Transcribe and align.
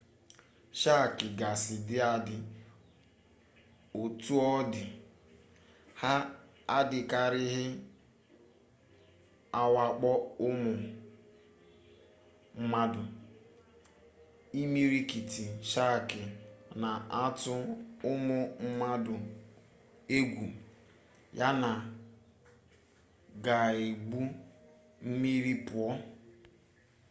shaakị 0.79 1.27
gasị 1.39 1.75
dị 1.87 1.97
adị 2.13 2.37
otu 4.01 4.33
ọ 4.53 4.57
dị 4.73 4.83
ha 6.01 6.13
adịkarịghị 6.77 7.65
awakpo 9.61 10.11
ụmụ 10.47 10.71
mmadụ 12.59 13.03
imirikiti 14.61 15.43
shaakị 15.71 16.21
na-atụ 16.81 17.53
ụmụ 18.11 18.37
mmadụ 18.65 19.15
egwu 20.17 20.45
yana 21.39 21.69
ga-egwu 23.45 24.19
mmiri 25.07 25.53
pụọ 25.67 25.87